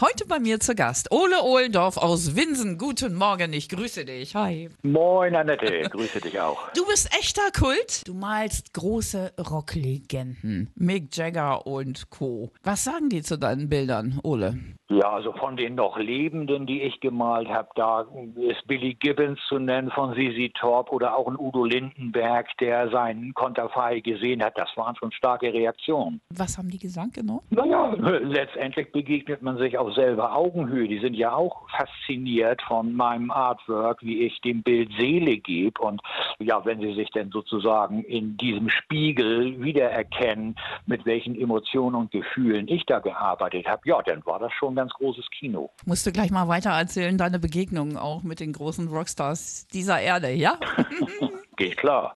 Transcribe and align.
Heute 0.00 0.28
bei 0.28 0.38
mir 0.38 0.60
zu 0.60 0.76
Gast 0.76 1.10
Ole 1.10 1.42
Ohlendorf 1.42 1.96
aus 1.96 2.36
Winsen. 2.36 2.78
Guten 2.78 3.16
Morgen, 3.16 3.52
ich 3.52 3.68
grüße 3.68 4.04
dich. 4.04 4.36
Hi. 4.36 4.68
Moin, 4.84 5.34
Annette, 5.34 5.88
grüße 5.90 6.20
dich 6.20 6.38
auch. 6.38 6.70
Du 6.72 6.86
bist 6.86 7.12
echter 7.18 7.50
Kult. 7.50 8.06
Du 8.06 8.14
malst 8.14 8.72
große 8.74 9.32
Rocklegenden. 9.50 10.70
Mick 10.76 11.16
Jagger 11.16 11.66
und 11.66 12.10
Co. 12.10 12.52
Was 12.62 12.84
sagen 12.84 13.08
die 13.08 13.22
zu 13.22 13.36
deinen 13.38 13.68
Bildern, 13.68 14.20
Ole? 14.22 14.56
Ja, 14.90 15.10
also 15.10 15.32
von 15.32 15.56
den 15.56 15.74
noch 15.74 15.98
Lebenden, 15.98 16.66
die 16.66 16.80
ich 16.80 17.00
gemalt 17.00 17.48
habe, 17.48 17.68
da 17.74 18.06
ist 18.36 18.66
Billy 18.66 18.94
Gibbons 18.94 19.38
zu 19.46 19.58
nennen 19.58 19.90
von 19.90 20.14
Sisi 20.14 20.50
Torp 20.58 20.90
oder 20.92 21.14
auch 21.14 21.26
ein 21.26 21.36
Udo 21.36 21.64
Lindenberg, 21.64 22.46
der 22.58 22.88
seinen 22.88 23.34
Konterfei 23.34 24.00
gesehen 24.00 24.42
hat. 24.42 24.56
Das 24.56 24.70
waren 24.76 24.96
schon 24.96 25.12
starke 25.12 25.52
Reaktionen. 25.52 26.22
Was 26.30 26.56
haben 26.56 26.70
die 26.70 26.78
gesagt 26.78 27.14
genau? 27.14 27.42
Naja, 27.50 27.92
letztendlich 27.98 28.90
begegnet 28.90 29.42
man 29.42 29.58
sich 29.58 29.76
auf 29.76 29.87
selber 29.90 30.34
Augenhöhe. 30.34 30.88
Die 30.88 31.00
sind 31.00 31.14
ja 31.14 31.32
auch 31.32 31.68
fasziniert 31.70 32.62
von 32.62 32.94
meinem 32.94 33.30
Artwork, 33.30 34.02
wie 34.02 34.22
ich 34.22 34.40
dem 34.40 34.62
Bild 34.62 34.90
Seele 34.98 35.38
gebe. 35.38 35.80
Und 35.80 36.00
ja, 36.38 36.64
wenn 36.64 36.80
sie 36.80 36.94
sich 36.94 37.10
denn 37.10 37.30
sozusagen 37.30 38.02
in 38.04 38.36
diesem 38.36 38.68
Spiegel 38.70 39.62
wiedererkennen, 39.62 40.56
mit 40.86 41.04
welchen 41.06 41.38
Emotionen 41.38 41.96
und 41.96 42.10
Gefühlen 42.10 42.68
ich 42.68 42.84
da 42.86 43.00
gearbeitet 43.00 43.66
habe, 43.66 43.82
ja, 43.84 44.00
dann 44.02 44.24
war 44.26 44.38
das 44.38 44.52
schon 44.52 44.74
ganz 44.74 44.92
großes 44.92 45.26
Kino. 45.30 45.70
Musst 45.86 46.06
du 46.06 46.12
gleich 46.12 46.30
mal 46.30 46.48
weiter 46.48 46.70
erzählen, 46.70 47.16
deine 47.18 47.38
Begegnungen 47.38 47.96
auch 47.96 48.22
mit 48.22 48.40
den 48.40 48.52
großen 48.52 48.88
Rockstars 48.88 49.66
dieser 49.68 50.00
Erde, 50.00 50.30
ja? 50.32 50.58
Geht 51.56 51.76
klar. 51.76 52.14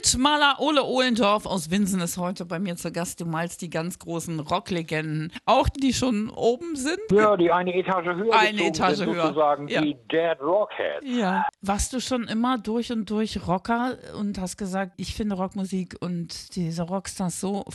Kultmaler 0.00 0.56
Ole 0.60 0.82
Ohlendorf 0.82 1.44
aus 1.44 1.70
Winsen 1.70 2.00
ist 2.00 2.16
heute 2.16 2.46
bei 2.46 2.58
mir 2.58 2.74
zu 2.76 2.90
Gast. 2.90 3.20
Du 3.20 3.26
malst 3.26 3.60
die 3.60 3.68
ganz 3.68 3.98
großen 3.98 4.40
Rocklegenden, 4.40 5.30
auch 5.44 5.68
die 5.68 5.92
schon 5.92 6.30
oben 6.30 6.74
sind. 6.74 6.98
Ja, 7.12 7.36
die 7.36 7.52
eine 7.52 7.74
Etage 7.74 8.06
höher 8.06 8.32
Eine 8.34 8.62
Etage 8.64 8.96
sind, 8.96 9.10
höher. 9.10 9.24
sozusagen 9.24 9.68
Ja. 9.68 9.82
die 9.82 9.94
Dead 10.10 10.40
Rockheads. 10.40 11.04
Ja. 11.04 11.44
Warst 11.60 11.92
du 11.92 12.00
schon 12.00 12.24
immer 12.28 12.56
durch 12.56 12.90
und 12.92 13.10
durch 13.10 13.46
Rocker 13.46 13.98
und 14.18 14.40
hast 14.40 14.56
gesagt, 14.56 14.92
ich 14.96 15.14
finde 15.14 15.34
Rockmusik 15.36 15.96
und 16.00 16.56
diese 16.56 16.82
Rockstars 16.84 17.38
so 17.38 17.66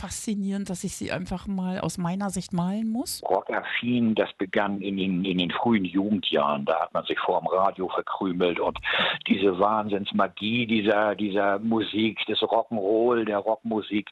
faszinierend, 0.00 0.70
dass 0.70 0.84
ich 0.84 0.96
sie 0.96 1.12
einfach 1.12 1.46
mal 1.46 1.80
aus 1.80 1.98
meiner 1.98 2.30
Sicht 2.30 2.52
malen 2.52 2.88
muss? 2.90 3.22
Rockaffin, 3.28 4.14
das 4.14 4.32
begann 4.38 4.80
in 4.80 4.96
den, 4.96 5.24
in 5.24 5.38
den 5.38 5.50
frühen 5.50 5.84
Jugendjahren. 5.84 6.64
Da 6.64 6.80
hat 6.80 6.94
man 6.94 7.04
sich 7.04 7.18
vor 7.18 7.40
dem 7.40 7.48
Radio 7.48 7.88
verkrümelt 7.88 8.58
und 8.58 8.78
diese 9.28 9.58
Wahnsinnsmagie 9.58 10.66
dieser, 10.66 11.14
dieser 11.14 11.58
Musik, 11.58 12.18
des 12.26 12.38
Rock'n'Roll, 12.40 13.24
der 13.24 13.38
Rockmusik 13.38 14.10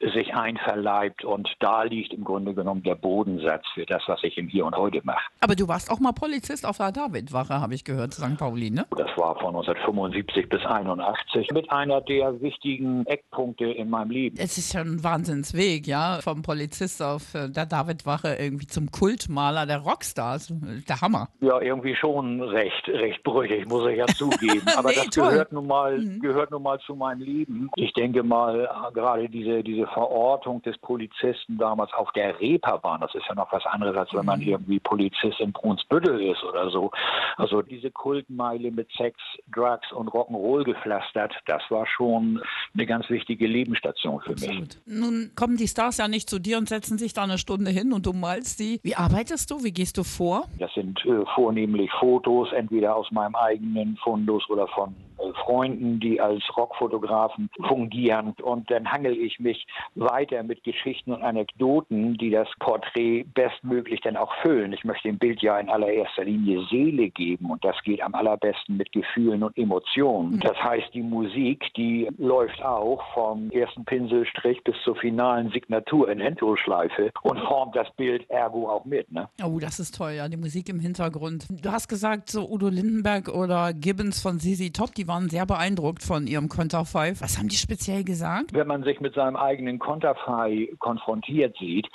sich 0.00 0.34
einverleibt. 0.34 1.24
Und 1.24 1.48
da 1.60 1.82
liegt 1.84 2.12
im 2.12 2.24
Grunde 2.24 2.54
genommen 2.54 2.82
der 2.82 2.94
Bodensatz 2.94 3.64
für 3.74 3.86
das, 3.86 4.02
was 4.06 4.22
ich 4.22 4.36
im 4.36 4.48
Hier 4.48 4.66
und 4.66 4.76
Heute 4.76 5.00
mache. 5.04 5.22
Aber 5.40 5.54
du 5.56 5.68
warst 5.68 5.90
auch 5.90 6.00
mal 6.00 6.12
Polizist 6.12 6.66
auf 6.66 6.76
der 6.76 6.92
Davidwache, 6.92 7.60
habe 7.60 7.74
ich 7.74 7.84
gehört, 7.84 8.14
St. 8.14 8.36
Pauli, 8.38 8.70
ne? 8.70 8.86
Das 8.90 9.10
war 9.16 9.38
von 9.38 9.54
1975 9.56 10.48
bis 10.48 10.64
81 10.64 11.48
mit 11.52 11.70
einer 11.70 12.00
der 12.00 12.40
wichtigen 12.40 13.06
Eckpunkte 13.06 13.64
in 13.64 13.88
meinem 13.88 14.10
Leben. 14.10 14.36
Es 14.38 14.58
ist 14.58 14.72
ja 14.72 14.80
ein 14.80 15.02
Wahnsinnsweg, 15.30 15.86
ja, 15.86 16.18
vom 16.22 16.42
Polizist 16.42 17.02
auf 17.02 17.34
äh, 17.34 17.48
der 17.48 17.66
Davidwache 17.66 18.34
irgendwie 18.38 18.66
zum 18.66 18.90
Kultmaler 18.90 19.66
der 19.66 19.78
Rockstars. 19.78 20.52
Der 20.88 21.00
Hammer. 21.00 21.28
Ja, 21.40 21.60
irgendwie 21.60 21.94
schon 21.94 22.40
recht, 22.42 22.88
recht 22.88 23.22
brüchig, 23.22 23.66
muss 23.68 23.88
ich 23.88 23.98
ja 23.98 24.06
zugeben. 24.16 24.62
Aber 24.76 24.90
Nee, 24.90 24.96
das 24.96 25.06
toll. 25.10 25.24
Mhm. 25.24 25.30
gehört 25.30 25.52
nun 25.52 25.66
mal, 25.66 26.04
gehört 26.20 26.50
nun 26.50 26.62
mal 26.62 26.78
zu 26.80 26.94
meinem 26.94 27.20
Leben. 27.22 27.70
Ich 27.76 27.92
denke 27.92 28.22
mal, 28.22 28.64
äh, 28.64 28.92
gerade 28.92 29.28
diese, 29.28 29.62
diese 29.62 29.86
Verortung 29.88 30.62
des 30.62 30.76
Polizisten 30.78 31.58
damals 31.58 31.92
auf 31.94 32.10
der 32.12 32.38
Reeperbahn, 32.40 33.00
das 33.00 33.14
ist 33.14 33.26
ja 33.28 33.34
noch 33.34 33.52
was 33.52 33.64
anderes, 33.66 33.96
als 33.96 34.12
wenn 34.12 34.20
Mhm. 34.20 34.26
man 34.26 34.40
irgendwie 34.42 34.80
Polizist 34.80 35.40
in 35.40 35.52
Brunsbüttel 35.52 36.20
ist 36.20 36.42
oder 36.44 36.70
so. 36.70 36.90
Also 37.36 37.62
diese 37.62 37.90
Kultmeile 37.90 38.70
mit 38.70 38.88
Sex, 38.96 39.16
Drugs 39.54 39.90
und 39.92 40.08
Rock'n'Roll 40.10 40.64
gepflastert, 40.64 41.34
das 41.46 41.62
war 41.70 41.86
schon 41.86 42.42
eine 42.74 42.86
ganz 42.86 43.08
wichtige 43.08 43.46
Lebensstation 43.46 44.20
für 44.20 44.32
mich. 44.32 44.62
Nun 45.10 45.32
kommen 45.34 45.56
die 45.56 45.66
Stars 45.66 45.96
ja 45.96 46.06
nicht 46.06 46.30
zu 46.30 46.38
dir 46.38 46.56
und 46.56 46.68
setzen 46.68 46.96
sich 46.96 47.12
da 47.12 47.24
eine 47.24 47.36
Stunde 47.36 47.72
hin 47.72 47.92
und 47.92 48.06
du 48.06 48.12
malst 48.12 48.58
sie. 48.58 48.78
Wie 48.84 48.94
arbeitest 48.94 49.50
du? 49.50 49.64
Wie 49.64 49.72
gehst 49.72 49.98
du 49.98 50.04
vor? 50.04 50.44
Das 50.60 50.72
sind 50.74 51.04
äh, 51.04 51.24
vornehmlich 51.34 51.90
Fotos, 51.98 52.52
entweder 52.52 52.94
aus 52.94 53.10
meinem 53.10 53.34
eigenen 53.34 53.96
Fundus 53.96 54.48
oder 54.48 54.68
von 54.68 54.94
Freunden, 55.34 56.00
die 56.00 56.20
als 56.20 56.42
Rockfotografen 56.56 57.50
fungieren. 57.66 58.34
Und 58.42 58.70
dann 58.70 58.90
hangel 58.90 59.16
ich 59.16 59.38
mich 59.40 59.66
weiter 59.94 60.42
mit 60.42 60.64
Geschichten 60.64 61.12
und 61.12 61.22
Anekdoten, 61.22 62.16
die 62.16 62.30
das 62.30 62.48
Porträt 62.58 63.24
bestmöglich 63.34 64.00
dann 64.00 64.16
auch 64.16 64.32
füllen. 64.42 64.72
Ich 64.72 64.84
möchte 64.84 65.08
dem 65.08 65.18
Bild 65.18 65.42
ja 65.42 65.58
in 65.58 65.68
allererster 65.68 66.24
Linie 66.24 66.64
Seele 66.70 67.10
geben 67.10 67.50
und 67.50 67.64
das 67.64 67.76
geht 67.84 68.02
am 68.02 68.14
allerbesten 68.14 68.76
mit 68.76 68.92
Gefühlen 68.92 69.42
und 69.42 69.56
Emotionen. 69.56 70.40
Das 70.40 70.56
heißt, 70.62 70.92
die 70.94 71.02
Musik, 71.02 71.64
die 71.76 72.08
läuft 72.18 72.62
auch 72.62 73.02
vom 73.14 73.50
ersten 73.50 73.84
Pinselstrich 73.84 74.62
bis 74.64 74.76
zur 74.84 74.96
finalen 74.96 75.50
Signatur 75.50 76.08
in 76.10 76.20
Endlosschleife 76.20 77.10
und 77.22 77.38
formt 77.40 77.76
das 77.76 77.90
Bild 77.96 78.28
ergo 78.30 78.68
auch 78.68 78.84
mit. 78.84 79.10
Ne? 79.12 79.28
Oh, 79.42 79.58
das 79.58 79.80
ist 79.80 79.94
toll, 79.94 80.12
ja, 80.12 80.28
die 80.28 80.36
Musik 80.36 80.68
im 80.68 80.80
Hintergrund. 80.80 81.46
Du 81.62 81.70
hast 81.70 81.88
gesagt, 81.88 82.30
so 82.30 82.48
Udo 82.48 82.68
Lindenberg 82.68 83.28
oder 83.28 83.72
Gibbons 83.72 84.20
von 84.20 84.38
Sisi 84.38 84.70
Top, 84.72 84.94
die 84.94 85.08
waren 85.08 85.19
sehr 85.28 85.46
beeindruckt 85.46 86.02
von 86.02 86.26
ihrem 86.26 86.48
Konterfei. 86.48 87.14
Was 87.20 87.38
haben 87.38 87.48
die 87.48 87.56
speziell 87.56 88.04
gesagt? 88.04 88.52
wenn 88.52 88.66
man 88.66 88.84
sich 88.84 89.00
mit 89.00 89.14
seinem 89.14 89.36
eigenen 89.36 89.78
Konterfei 89.78 90.68
konfrontiert 90.78 91.56
sieht, 91.58 91.88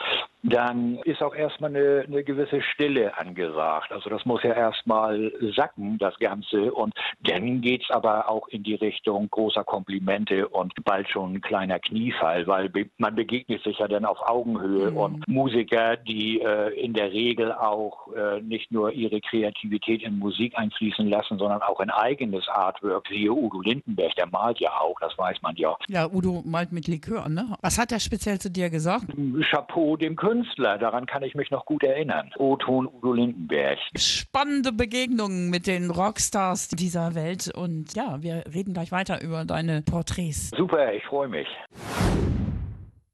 dann 0.48 1.00
ist 1.06 1.24
auch 1.24 1.36
erstmal 1.36 1.72
eine, 1.72 2.06
eine 2.08 2.24
gewisse 2.24 2.62
Stille 2.62 3.18
angesagt. 3.18 3.92
Also 3.92 4.10
das 4.10 4.26
muss 4.26 4.44
ja 4.44 4.54
erstmal 4.54 5.32
sacken, 5.56 5.98
das 5.98 6.18
Ganze. 6.20 6.72
Und 6.72 6.94
dann 7.22 7.62
geht's 7.62 7.90
aber 7.90 8.30
auch 8.30 8.48
in 8.50 8.64
die 8.64 8.76
Richtung 8.76 9.30
großer 9.30 9.64
Komplimente 9.64 10.48
und 10.48 10.74
bald 10.84 11.10
schon 11.10 11.36
ein 11.36 11.42
kleiner 11.42 11.80
Kniefall, 11.80 12.46
weil 12.46 12.72
man 12.98 13.16
begegnet 13.16 13.64
sich 13.64 13.80
ja 13.80 13.88
dann 13.88 14.06
auf 14.06 14.20
Augenhöhe. 14.22 14.92
Und 14.92 15.28
Musiker, 15.28 15.98
die 15.98 16.42
äh, 16.42 16.80
in 16.80 16.94
der 16.94 17.12
Regel 17.12 17.52
auch 17.52 18.14
äh, 18.14 18.42
nicht 18.42 18.72
nur 18.72 18.92
ihre 18.92 19.22
Kreativität 19.22 20.04
in 20.04 20.20
Musik 20.20 20.58
einfließen 20.58 21.10
lassen, 21.10 21.40
sondern 21.40 21.64
auch 21.64 21.80
in 21.80 21.90
eigenes 21.90 22.48
Artwork. 22.48 23.10
Siehe 23.16 23.32
Udo 23.32 23.62
Lindenberg, 23.62 24.14
der 24.16 24.28
malt 24.28 24.60
ja 24.60 24.72
auch, 24.82 25.00
das 25.00 25.18
weiß 25.18 25.42
man 25.42 25.56
ja. 25.56 25.78
Ja, 25.88 26.12
Udo 26.12 26.44
malt 26.46 26.74
mit 26.74 26.88
Likör, 26.88 27.30
ne? 27.30 27.56
Was 27.62 27.80
hat 27.80 27.94
er 27.94 28.02
speziell 28.02 28.40
zu 28.40 28.52
dir 28.52 28.70
gesagt? 28.70 29.06
Chapeau 29.50 29.96
dem 29.96 30.18
Künstler, 30.18 30.78
daran 30.78 31.06
kann 31.06 31.24
ich 31.24 31.34
mich 31.34 31.50
noch 31.50 31.66
gut 31.66 31.84
erinnern. 31.84 32.30
O-Ton 32.38 32.88
Udo 32.88 33.14
Lindenberg. 33.14 33.78
Spannende 33.96 34.74
Begegnungen 34.74 35.50
mit 35.50 35.66
den 35.66 35.92
Rockstars 35.92 36.68
dieser 36.68 37.16
Welt. 37.16 37.50
Und 37.56 37.96
ja, 37.96 38.22
wir 38.22 38.44
reden 38.54 38.74
gleich 38.74 38.92
weiter 38.92 39.22
über 39.22 39.46
deine 39.46 39.82
Porträts. 39.82 40.50
Super, 40.50 40.94
ich 40.94 41.04
freue 41.06 41.30
mich. 41.30 41.48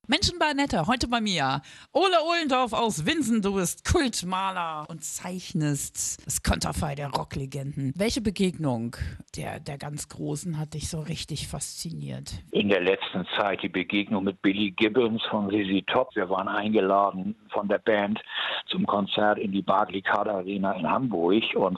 Menschen 0.08 0.40
bei 0.40 0.52
Nette, 0.54 0.88
heute 0.88 1.08
bei 1.08 1.22
mir. 1.22 1.62
Ole 1.94 2.18
Ohlendorf 2.28 2.74
aus 2.74 3.06
Winsen, 3.06 3.42
du 3.42 3.54
bist 3.54 3.86
Kultmaler 3.86 4.86
und 4.90 5.04
zeichnest 5.04 6.26
das 6.26 6.42
Konterfei 6.42 6.96
der 6.96 7.12
Rocklegenden. 7.12 7.94
Welche 7.96 8.20
Begegnung 8.20 8.96
der, 9.38 9.60
der 9.60 9.78
ganz 9.78 10.10
Großen 10.10 10.58
hat 10.58 10.74
dich 10.74 10.90
so 10.90 11.00
richtig 11.00 11.48
fasziniert? 11.48 12.34
In 12.52 12.70
der 12.70 12.82
letzten 12.82 13.26
Zeit 13.38 13.62
die 13.62 13.70
Begegnung 13.70 14.24
mit 14.24 14.42
Billy 14.42 14.72
Gibbons 14.72 15.22
von 15.30 15.50
Sisi 15.52 15.84
Top. 15.86 16.16
Wir 16.16 16.30
waren 16.30 16.48
eingeladen 16.48 17.36
von 17.50 17.68
der 17.68 17.78
Band 17.78 18.20
zum 18.68 18.88
Konzert 18.88 19.38
in 19.38 19.52
die 19.52 19.62
Barclaycard 19.62 20.28
Arena 20.28 20.74
in 20.74 20.90
Hamburg 20.90 21.44
und 21.56 21.78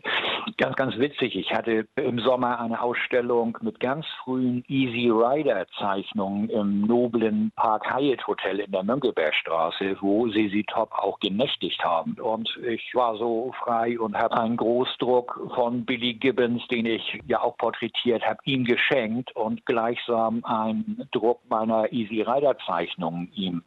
ganz, 0.58 0.76
ganz 0.76 0.98
witzig. 0.98 1.36
Ich 1.36 1.52
hatte 1.54 1.88
im 1.96 2.20
Sommer 2.20 2.60
eine 2.60 2.82
Ausstellung 2.82 3.58
mit 3.62 3.80
ganz 3.80 4.06
frühen 4.24 4.64
Easy 4.68 5.10
Rider 5.10 5.66
Zeichnungen 5.78 6.50
im 6.50 6.82
noblen 6.82 7.52
Park 7.56 7.94
Hyatt 7.94 8.26
Hotel 8.28 8.60
in 8.60 8.72
der 8.72 8.84
Mönckebergstraße, 8.84 9.98
wo 10.02 10.28
Sisi 10.30 10.64
Top 10.68 10.92
auch 10.92 11.20
genächtigt 11.20 11.84
haben. 11.84 12.14
Und 12.20 12.50
ich 12.68 12.94
war 12.94 13.18
so 13.18 13.54
frei 13.64 14.00
und 14.00 14.16
habe 14.18 14.38
einen 14.38 14.58
Großdruck 14.58 15.52
von 15.56 15.86
Billy 15.86 16.14
Gibbons, 16.14 16.66
den 16.68 16.86
ich 16.86 17.20
ja 17.28 17.42
auch 17.42 17.58
porträtiert 17.58 18.24
habe, 18.24 18.40
ihm 18.46 18.66
geschenkt 18.66 19.36
und 19.36 19.66
gleichsam 19.66 20.44
einen 20.44 21.08
Druck 21.12 21.42
meiner 21.50 21.92
Easy 21.92 22.22
Rider 22.22 22.58
Zeichnungen 22.66 23.32
ihm 23.36 23.64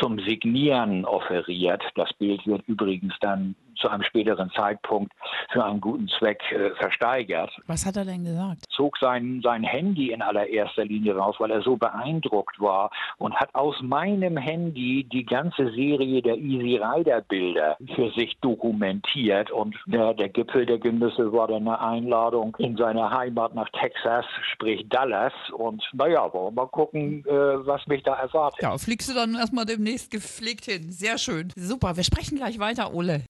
zum 0.00 0.18
Signieren 0.20 1.04
offeriert. 1.04 1.82
Das 1.94 2.12
Bild 2.14 2.46
wird 2.46 2.66
übrigens 2.66 3.14
dann 3.20 3.54
zu 3.76 3.88
einem 3.88 4.02
späteren 4.02 4.50
Zeitpunkt 4.50 5.12
für 5.52 5.64
einen 5.64 5.80
guten 5.80 6.08
Zweck 6.08 6.40
äh, 6.52 6.70
versteigert. 6.76 7.50
Was 7.66 7.86
hat 7.86 7.96
er 7.96 8.04
denn 8.04 8.24
gesagt? 8.24 8.64
Zog 8.70 8.96
sein, 8.98 9.40
sein 9.42 9.62
Handy 9.62 10.12
in 10.12 10.22
allererster 10.22 10.84
Linie 10.84 11.16
raus, 11.16 11.36
weil 11.38 11.50
er 11.50 11.62
so 11.62 11.76
beeindruckt 11.76 12.60
war 12.60 12.90
und 13.18 13.34
hat 13.34 13.54
aus 13.54 13.76
meinem 13.82 14.36
Handy 14.36 15.04
die 15.04 15.24
ganze 15.24 15.70
Serie 15.72 16.22
der 16.22 16.36
Easy 16.36 16.76
Rider 16.76 17.20
Bilder 17.22 17.76
für 17.94 18.10
sich 18.12 18.36
dokumentiert. 18.40 19.50
Und 19.50 19.76
ja, 19.86 20.12
der 20.12 20.28
Gipfel 20.28 20.66
der 20.66 20.78
Genüsse 20.78 21.32
war 21.32 21.48
dann 21.48 21.68
eine 21.68 21.80
Einladung 21.80 22.56
in 22.58 22.76
seine 22.76 23.10
Heimat 23.10 23.54
nach 23.54 23.68
Texas, 23.70 24.24
sprich 24.52 24.86
Dallas. 24.88 25.32
Und 25.52 25.82
naja, 25.92 26.32
wollen 26.32 26.54
wir 26.54 26.62
mal 26.62 26.68
gucken, 26.68 27.24
äh, 27.26 27.30
was 27.30 27.86
mich 27.86 28.02
da 28.02 28.14
erwartet. 28.14 28.62
Ja, 28.62 28.76
fliegst 28.78 29.08
du 29.10 29.14
dann 29.14 29.34
erstmal 29.34 29.64
demnächst 29.64 30.10
gepflegt 30.10 30.64
hin. 30.64 30.90
Sehr 30.90 31.18
schön. 31.18 31.52
Super, 31.56 31.96
wir 31.96 32.04
sprechen 32.04 32.36
gleich 32.36 32.58
weiter, 32.58 32.92
Ole. 32.94 33.22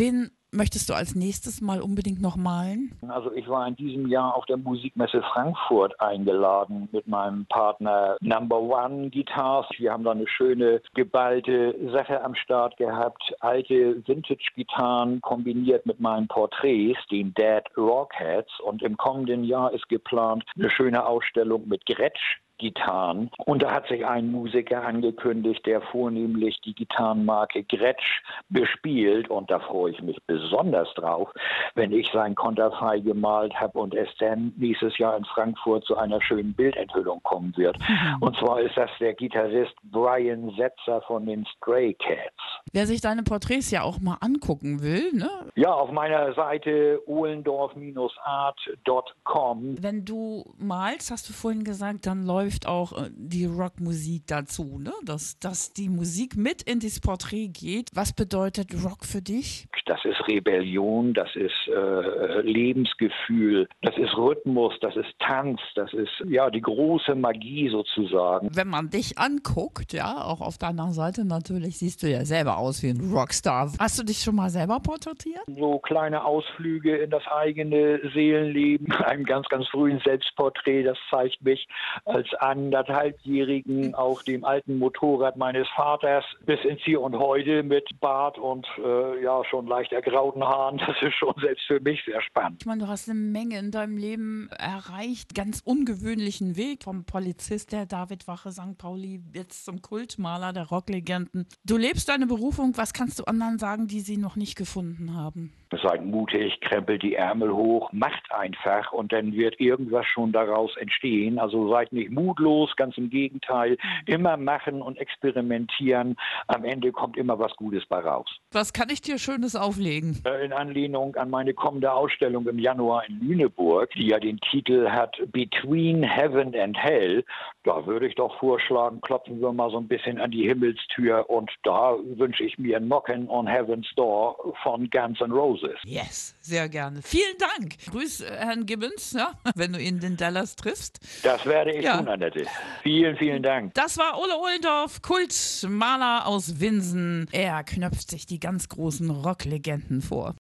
Wen 0.00 0.30
möchtest 0.50 0.88
du 0.88 0.94
als 0.94 1.14
nächstes 1.14 1.60
mal 1.60 1.82
unbedingt 1.82 2.22
noch 2.22 2.34
malen? 2.34 2.98
Also 3.06 3.30
ich 3.34 3.46
war 3.48 3.68
in 3.68 3.76
diesem 3.76 4.08
Jahr 4.08 4.34
auf 4.34 4.46
der 4.46 4.56
Musikmesse 4.56 5.20
Frankfurt 5.20 6.00
eingeladen 6.00 6.88
mit 6.90 7.06
meinem 7.06 7.44
Partner 7.44 8.16
Number 8.22 8.58
One 8.58 9.10
Guitars. 9.10 9.66
Wir 9.76 9.92
haben 9.92 10.04
da 10.04 10.12
eine 10.12 10.26
schöne 10.26 10.80
geballte 10.94 11.74
Sache 11.92 12.24
am 12.24 12.34
Start 12.34 12.78
gehabt. 12.78 13.22
Alte 13.40 14.02
Vintage-Gitarren 14.06 15.20
kombiniert 15.20 15.84
mit 15.84 16.00
meinen 16.00 16.28
Porträts, 16.28 16.98
den 17.10 17.34
Dead 17.34 17.64
Rockheads. 17.76 18.58
Und 18.60 18.82
im 18.82 18.96
kommenden 18.96 19.44
Jahr 19.44 19.70
ist 19.74 19.86
geplant 19.90 20.44
eine 20.56 20.70
schöne 20.70 21.04
Ausstellung 21.04 21.68
mit 21.68 21.84
Gretsch 21.84 22.40
Gitarren. 22.60 23.30
Und 23.46 23.62
da 23.62 23.72
hat 23.72 23.88
sich 23.88 24.06
ein 24.06 24.30
Musiker 24.30 24.84
angekündigt, 24.84 25.64
der 25.66 25.80
vornehmlich 25.80 26.60
die 26.60 26.74
Gitarrenmarke 26.74 27.64
Gretsch 27.64 28.20
bespielt. 28.50 29.28
Und 29.30 29.50
da 29.50 29.58
freue 29.58 29.92
ich 29.92 30.02
mich 30.02 30.18
besonders 30.26 30.92
drauf, 30.94 31.30
wenn 31.74 31.90
ich 31.90 32.08
sein 32.12 32.34
Konterfei 32.34 33.00
gemalt 33.00 33.58
habe 33.58 33.78
und 33.78 33.94
es 33.94 34.08
dann 34.18 34.52
nächstes 34.56 34.98
Jahr 34.98 35.16
in 35.16 35.24
Frankfurt 35.24 35.84
zu 35.84 35.96
einer 35.96 36.20
schönen 36.20 36.52
Bildenthüllung 36.52 37.22
kommen 37.22 37.56
wird. 37.56 37.78
Mhm. 37.80 38.16
Und 38.20 38.36
zwar 38.36 38.60
ist 38.60 38.76
das 38.76 38.90
der 39.00 39.14
Gitarrist 39.14 39.74
Brian 39.84 40.50
Setzer 40.56 41.00
von 41.02 41.24
den 41.26 41.46
Stray 41.46 41.94
Cats. 41.94 42.60
Wer 42.72 42.86
sich 42.86 43.00
deine 43.00 43.24
Porträts 43.24 43.72
ja 43.72 43.82
auch 43.82 43.98
mal 43.98 44.18
angucken 44.20 44.80
will, 44.80 45.12
ne? 45.12 45.28
Ja, 45.56 45.72
auf 45.72 45.90
meiner 45.90 46.32
Seite 46.34 47.00
ohlendorf-art.com. 47.06 49.82
Wenn 49.82 50.04
du 50.04 50.44
malst, 50.56 51.10
hast 51.10 51.28
du 51.28 51.32
vorhin 51.32 51.64
gesagt, 51.64 52.06
dann 52.06 52.24
läuft 52.24 52.68
auch 52.68 52.92
äh, 52.92 53.10
die 53.12 53.46
Rockmusik 53.46 54.28
dazu, 54.28 54.78
ne? 54.78 54.92
dass, 55.04 55.40
dass 55.40 55.72
die 55.72 55.88
Musik 55.88 56.36
mit 56.36 56.62
in 56.62 56.78
das 56.78 57.00
Porträt 57.00 57.48
geht. 57.48 57.90
Was 57.92 58.12
bedeutet 58.12 58.72
Rock 58.84 59.04
für 59.04 59.20
dich? 59.20 59.66
Das 59.86 60.04
ist 60.04 60.28
Rebellion, 60.28 61.12
das 61.12 61.34
ist 61.34 61.66
äh, 61.66 62.42
Lebensgefühl, 62.42 63.68
das 63.82 63.98
ist 63.98 64.16
Rhythmus, 64.16 64.74
das 64.80 64.94
ist 64.94 65.08
Tanz, 65.18 65.60
das 65.74 65.92
ist 65.92 66.22
ja 66.28 66.48
die 66.50 66.60
große 66.60 67.16
Magie 67.16 67.68
sozusagen. 67.68 68.54
Wenn 68.54 68.68
man 68.68 68.90
dich 68.90 69.18
anguckt, 69.18 69.92
ja, 69.92 70.22
auch 70.22 70.40
auf 70.40 70.56
deiner 70.58 70.92
Seite 70.92 71.24
natürlich, 71.24 71.78
siehst 71.78 72.04
du 72.04 72.08
ja 72.08 72.24
selber 72.24 72.59
aus 72.60 72.82
wie 72.82 72.90
ein 72.90 73.12
Rockstar. 73.12 73.72
Hast 73.78 73.98
du 73.98 74.04
dich 74.04 74.18
schon 74.18 74.36
mal 74.36 74.50
selber 74.50 74.78
porträtiert? 74.80 75.42
So 75.48 75.78
kleine 75.78 76.24
Ausflüge 76.24 76.96
in 76.96 77.10
das 77.10 77.26
eigene 77.26 78.00
Seelenleben, 78.14 78.92
einem 79.04 79.24
ganz, 79.24 79.48
ganz 79.48 79.66
frühen 79.68 80.00
Selbstporträt, 80.04 80.84
das 80.84 80.98
zeigt 81.10 81.42
mich 81.42 81.66
als 82.04 82.28
anderthalbjährigen 82.34 83.94
auf 83.94 84.22
dem 84.24 84.44
alten 84.44 84.78
Motorrad 84.78 85.36
meines 85.36 85.66
Vaters 85.74 86.24
bis 86.44 86.62
ins 86.64 86.82
Hier 86.82 87.00
und 87.00 87.18
Heute 87.18 87.62
mit 87.62 87.88
Bart 88.00 88.38
und 88.38 88.66
äh, 88.78 89.22
ja 89.22 89.42
schon 89.44 89.66
leicht 89.66 89.92
ergrauten 89.92 90.44
Haaren. 90.44 90.78
Das 90.78 90.96
ist 91.02 91.14
schon 91.14 91.34
selbst 91.40 91.66
für 91.66 91.80
mich 91.80 92.04
sehr 92.04 92.20
spannend. 92.22 92.58
Ich 92.60 92.66
meine, 92.66 92.82
du 92.84 92.88
hast 92.88 93.08
eine 93.08 93.18
Menge 93.18 93.58
in 93.58 93.70
deinem 93.70 93.96
Leben 93.96 94.48
erreicht, 94.58 95.34
ganz 95.34 95.62
ungewöhnlichen 95.64 96.56
Weg 96.56 96.84
vom 96.84 97.04
Polizist 97.04 97.72
der 97.72 97.86
David 97.86 98.28
Wache 98.28 98.50
St. 98.52 98.76
Pauli 98.76 99.22
jetzt 99.34 99.64
zum 99.64 99.80
Kultmaler 99.82 100.52
der 100.52 100.66
Rocklegenden. 100.68 101.46
Du 101.64 101.76
lebst 101.76 102.08
deine 102.08 102.26
Berufung. 102.26 102.49
Was 102.58 102.92
kannst 102.92 103.18
du 103.18 103.24
anderen 103.24 103.58
sagen, 103.58 103.86
die 103.86 104.00
sie 104.00 104.16
noch 104.16 104.36
nicht 104.36 104.56
gefunden 104.56 105.14
haben? 105.14 105.52
Seid 105.82 106.04
mutig, 106.04 106.60
krempelt 106.60 107.02
die 107.02 107.14
Ärmel 107.14 107.52
hoch, 107.52 107.92
macht 107.92 108.32
einfach 108.32 108.92
und 108.92 109.12
dann 109.12 109.32
wird 109.32 109.60
irgendwas 109.60 110.04
schon 110.06 110.32
daraus 110.32 110.76
entstehen. 110.76 111.38
Also 111.38 111.70
seid 111.70 111.92
nicht 111.92 112.10
mutlos, 112.10 112.74
ganz 112.76 112.98
im 112.98 113.08
Gegenteil. 113.08 113.76
Immer 114.06 114.36
machen 114.36 114.82
und 114.82 114.98
experimentieren. 114.98 116.16
Am 116.48 116.64
Ende 116.64 116.92
kommt 116.92 117.16
immer 117.16 117.38
was 117.38 117.54
Gutes 117.56 117.86
bei 117.86 117.98
raus. 117.98 118.28
Was 118.52 118.72
kann 118.72 118.88
ich 118.90 119.00
dir 119.00 119.18
Schönes 119.18 119.54
auflegen? 119.54 120.20
Äh, 120.26 120.44
in 120.44 120.52
Anlehnung 120.52 121.14
an 121.16 121.30
meine 121.30 121.54
kommende 121.54 121.92
Ausstellung 121.92 122.46
im 122.48 122.58
Januar 122.58 123.04
in 123.08 123.20
Lüneburg, 123.20 123.90
die 123.92 124.08
ja 124.08 124.18
den 124.18 124.38
Titel 124.38 124.90
hat 124.90 125.16
Between 125.32 126.02
Heaven 126.02 126.54
and 126.54 126.76
Hell. 126.76 127.24
Da 127.62 127.86
würde 127.86 128.08
ich 128.08 128.14
doch 128.16 128.36
vorschlagen, 128.38 129.00
klopfen 129.00 129.40
wir 129.40 129.52
mal 129.52 129.70
so 129.70 129.78
ein 129.78 129.88
bisschen 129.88 130.18
an 130.20 130.30
die 130.30 130.48
Himmelstür 130.48 131.28
und 131.30 131.50
da 131.62 131.94
wünsche 132.16 132.44
ich 132.44 132.58
mir 132.58 132.80
Knockin' 132.80 133.28
on 133.28 133.46
Heaven's 133.46 133.88
Door 133.96 134.54
von 134.62 134.90
Guns 134.90 135.20
N' 135.20 135.30
Roses. 135.30 135.59
Moses. 135.60 135.78
Yes, 135.84 136.34
sehr 136.40 136.68
gerne. 136.68 137.00
Vielen 137.02 137.36
Dank. 137.38 137.76
Grüß 137.90 138.22
äh, 138.22 138.36
Herrn 138.36 138.66
Gibbons, 138.66 139.12
ja, 139.12 139.32
wenn 139.54 139.72
du 139.72 139.80
ihn 139.80 139.98
in 139.98 140.16
Dallas 140.16 140.56
triffst. 140.56 141.00
Das 141.22 141.44
werde 141.46 141.72
ich 141.72 141.84
ja. 141.84 141.98
tun, 141.98 142.08
Annette. 142.08 142.46
Vielen, 142.82 143.16
vielen 143.16 143.42
Dank. 143.42 143.74
Das 143.74 143.98
war 143.98 144.18
Ole 144.18 144.38
Ohlendorf, 144.38 145.02
Kultmaler 145.02 146.26
aus 146.26 146.60
Winsen. 146.60 147.28
Er 147.32 147.62
knöpft 147.64 148.10
sich 148.10 148.26
die 148.26 148.40
ganz 148.40 148.68
großen 148.68 149.10
Rocklegenden 149.10 150.02
vor. 150.02 150.34